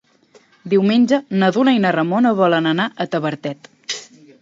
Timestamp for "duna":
1.59-1.77